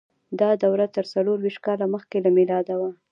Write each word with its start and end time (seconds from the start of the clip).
دا 0.39 0.49
دوره 0.63 0.85
تر 0.95 1.05
څلور 1.13 1.37
ویشت 1.41 1.61
کاله 1.65 1.85
مخکې 1.95 2.17
له 2.25 2.29
میلاده 2.37 2.73
وه. 2.79 2.89